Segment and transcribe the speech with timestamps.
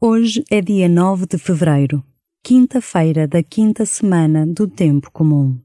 [0.00, 2.04] Hoje é dia 9 de fevereiro,
[2.40, 5.58] quinta-feira da quinta semana do Tempo Comum.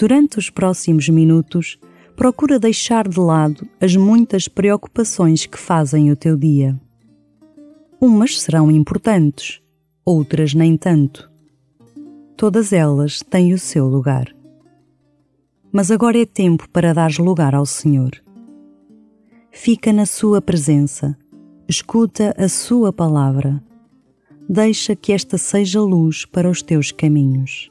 [0.00, 1.78] Durante os próximos minutos,
[2.16, 6.80] procura deixar de lado as muitas preocupações que fazem o teu dia.
[8.00, 9.60] Umas serão importantes,
[10.02, 11.30] outras nem tanto.
[12.34, 14.34] Todas elas têm o seu lugar.
[15.70, 18.12] Mas agora é tempo para dar lugar ao Senhor.
[19.52, 21.14] Fica na Sua presença,
[21.68, 23.62] escuta a Sua palavra.
[24.48, 27.70] Deixa que esta seja luz para os teus caminhos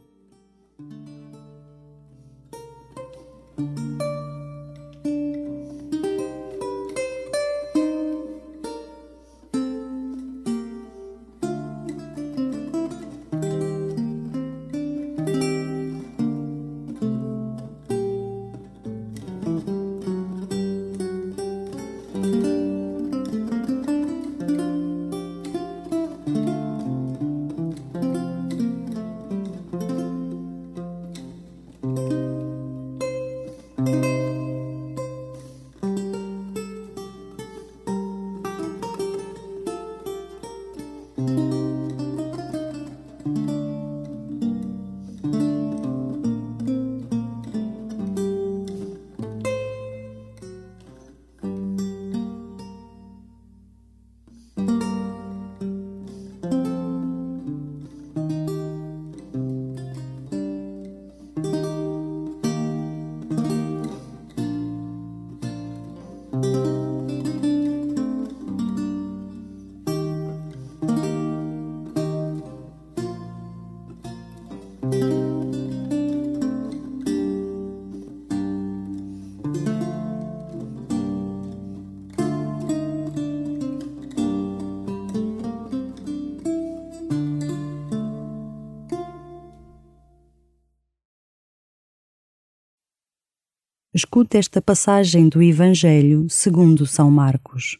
[93.93, 97.77] Escuta esta passagem do Evangelho segundo São Marcos.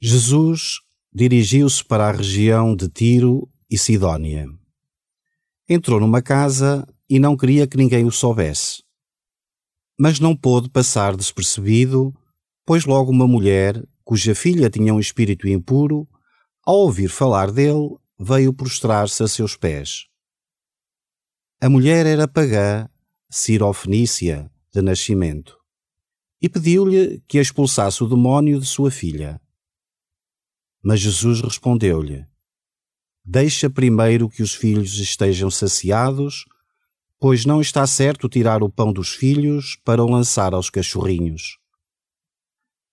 [0.00, 0.80] Jesus
[1.12, 4.48] dirigiu-se para a região de Tiro e Sidónia.
[5.68, 8.82] Entrou numa casa e não queria que ninguém o soubesse.
[10.00, 12.10] Mas não pôde passar despercebido,
[12.64, 16.08] pois logo uma mulher, cuja filha tinha um espírito impuro,
[16.64, 20.06] ao ouvir falar dele, veio prostrar-se a seus pés.
[21.60, 22.88] A mulher era pagã,
[23.28, 25.56] cirofenícia, de nascimento,
[26.40, 29.40] e pediu-lhe que expulsasse o demónio de sua filha.
[30.82, 32.26] Mas Jesus respondeu-lhe:
[33.24, 36.44] Deixa primeiro que os filhos estejam saciados,
[37.20, 41.58] pois não está certo tirar o pão dos filhos para o lançar aos cachorrinhos.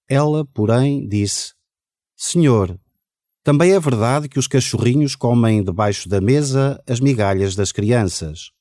[0.07, 1.53] Ela, porém, disse:
[2.16, 2.79] Senhor,
[3.44, 8.52] também é verdade que os cachorrinhos comem debaixo da mesa as migalhas das crianças.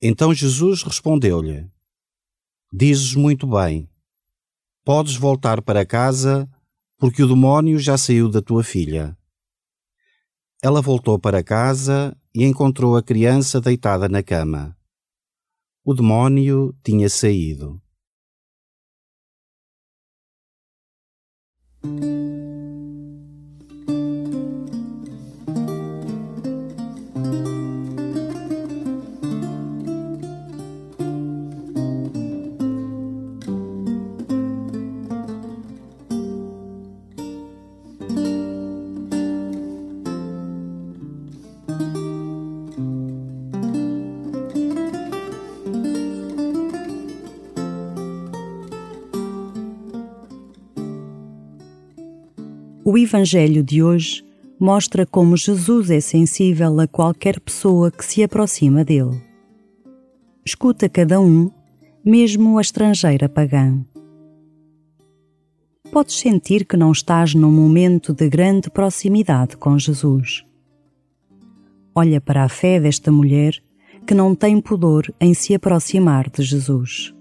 [0.00, 1.68] Então Jesus respondeu-lhe:
[2.72, 3.88] Dizes muito bem.
[4.84, 6.48] Podes voltar para casa,
[6.98, 9.16] porque o demónio já saiu da tua filha.
[10.62, 14.76] Ela voltou para casa e encontrou a criança deitada na cama.
[15.84, 17.80] O demónio tinha saído.
[52.88, 54.24] O Evangelho de hoje
[54.60, 59.20] mostra como Jesus é sensível a qualquer pessoa que se aproxima dele.
[60.46, 61.50] Escuta cada um,
[62.04, 63.84] mesmo a estrangeira pagã.
[65.90, 70.46] Podes sentir que não estás num momento de grande proximidade com Jesus.
[71.92, 73.60] Olha para a fé desta mulher
[74.06, 77.15] que não tem pudor em se aproximar de Jesus.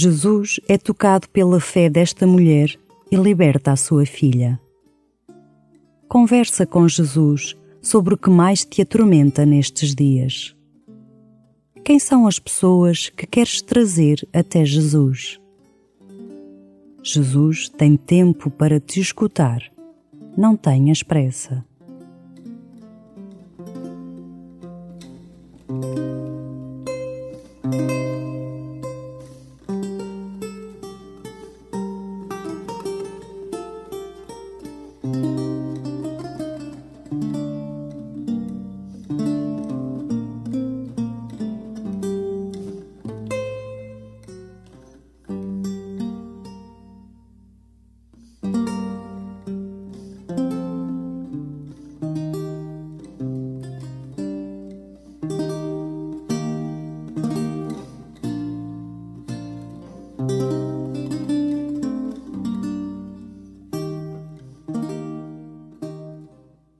[0.00, 2.78] Jesus é tocado pela fé desta mulher
[3.10, 4.60] e liberta a sua filha.
[6.08, 10.54] Conversa com Jesus sobre o que mais te atormenta nestes dias.
[11.84, 15.40] Quem são as pessoas que queres trazer até Jesus?
[17.02, 19.60] Jesus tem tempo para te escutar.
[20.36, 21.66] Não tenhas pressa.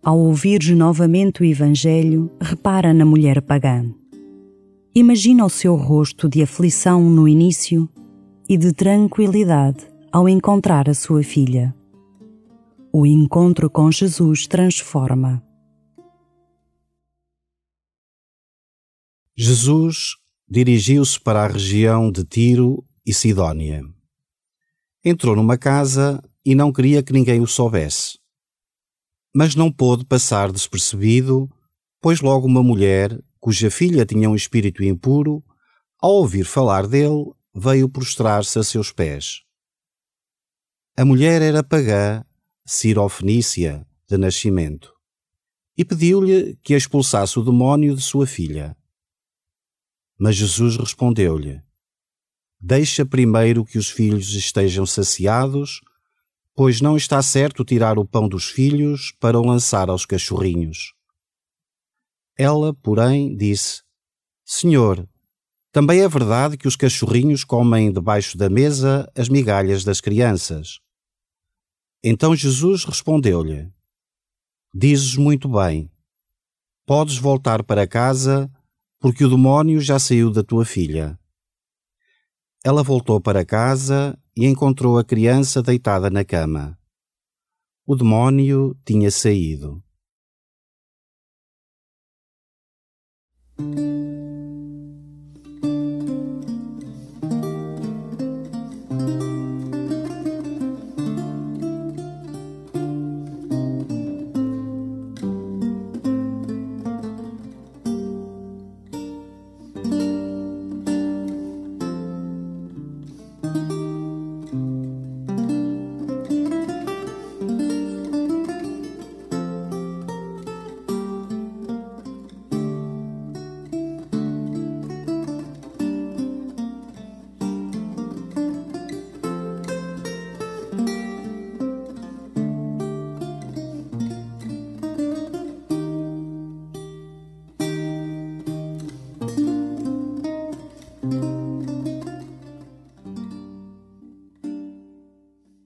[0.09, 3.95] Ao ouvires novamente o Evangelho, repara na mulher pagã.
[4.95, 7.87] Imagina o seu rosto de aflição no início
[8.49, 11.75] e de tranquilidade ao encontrar a sua filha.
[12.91, 15.43] O encontro com Jesus transforma.
[19.37, 20.17] Jesus
[20.49, 23.85] dirigiu-se para a região de Tiro e Sidónia.
[25.05, 28.19] Entrou numa casa e não queria que ninguém o soubesse
[29.35, 31.49] mas não pôde passar despercebido,
[32.01, 35.45] pois logo uma mulher, cuja filha tinha um espírito impuro,
[36.01, 39.43] ao ouvir falar dele, veio prostrar-se a seus pés.
[40.97, 42.25] A mulher era pagã,
[42.67, 44.93] cirofenícia, de nascimento,
[45.77, 48.77] e pediu-lhe que expulsasse o demónio de sua filha.
[50.19, 51.63] Mas Jesus respondeu-lhe:
[52.61, 55.81] Deixa primeiro que os filhos estejam saciados
[56.59, 60.93] pois não está certo tirar o pão dos filhos para o lançar aos cachorrinhos.
[62.37, 63.85] Ela, porém, disse:
[64.45, 65.09] Senhor,
[65.71, 70.81] também é verdade que os cachorrinhos comem debaixo da mesa as migalhas das crianças.
[72.03, 73.73] Então Jesus respondeu-lhe:
[74.75, 75.89] Dizes muito bem.
[76.85, 78.51] Podes voltar para casa,
[78.99, 81.17] porque o demónio já saiu da tua filha.
[82.65, 86.79] Ela voltou para casa e encontrou a criança deitada na cama.
[87.85, 89.83] O demónio tinha saído.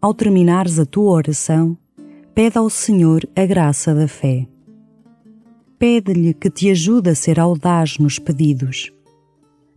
[0.02, 1.78] Ao terminares a tua oração,
[2.34, 4.48] pede ao Senhor a graça da fé.
[5.78, 8.92] Pede-lhe que te ajude a ser audaz nos pedidos,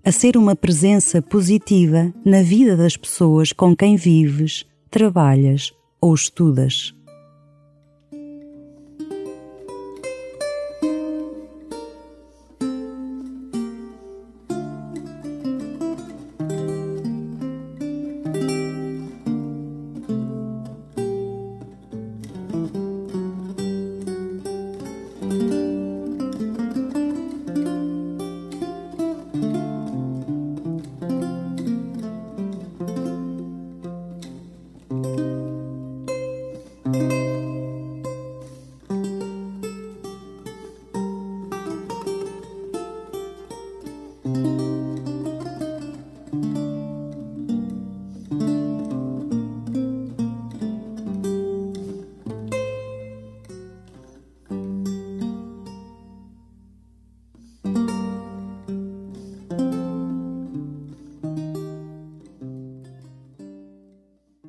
[0.03, 6.96] a ser uma presença positiva na vida das pessoas com quem vives, trabalhas ou estudas.